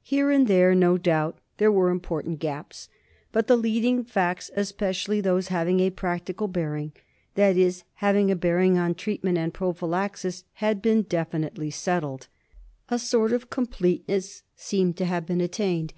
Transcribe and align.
Here 0.00 0.30
and 0.30 0.46
there, 0.46 0.74
no 0.74 0.96
doubt, 0.96 1.38
there 1.58 1.70
were 1.70 1.90
important 1.90 2.38
gaps; 2.38 2.88
but 3.30 3.46
the 3.46 3.58
leading 3.58 4.02
facts, 4.02 4.50
especi 4.56 5.06
ally 5.10 5.20
those 5.20 5.48
having 5.48 5.80
a 5.80 5.90
practical 5.90 6.48
bearing— 6.48 6.92
that 7.34 7.58
is, 7.58 7.84
having 7.96 8.30
a 8.30 8.36
bearing 8.36 8.78
on 8.78 8.94
treatment 8.94 9.36
and 9.36 9.52
prophylaxis— 9.52 10.44
had 10.64 10.80
been 10.80 11.02
de 11.02 11.26
finitely 11.26 11.70
settled. 11.70 12.28
A 12.88 12.98
sort 12.98 13.34
of 13.34 13.50
completeness 13.50 14.44
seemed 14.56 14.96
to 14.96 15.04
have 15.04 15.26
been 15.26 15.42
attained. 15.42 15.92